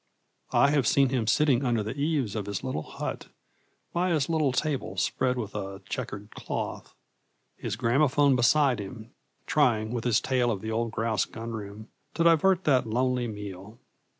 I 0.51 0.71
have 0.71 0.87
seen 0.87 1.09
him 1.09 1.27
sitting 1.27 1.63
under 1.63 1.83
the 1.83 1.95
eaves 1.95 2.35
of 2.35 2.47
his 2.47 2.63
little 2.63 2.81
hut, 2.81 3.27
by 3.93 4.09
his 4.09 4.29
little 4.29 4.51
table 4.51 4.97
spread 4.97 5.37
with 5.37 5.53
a 5.53 5.83
checkered 5.87 6.31
cloth, 6.33 6.95
his 7.55 7.75
gramophone 7.75 8.35
beside 8.35 8.79
him, 8.79 9.11
trying, 9.45 9.91
with 9.91 10.07
its 10.07 10.19
tale 10.19 10.49
of 10.49 10.61
the 10.61 10.71
old 10.71 10.91
grouse 10.91 11.25
gunroom, 11.25 11.89
to 12.15 12.23
divert 12.23 12.63
that 12.63 12.87
lonely 12.89 13.27
meal. 13.27 13.77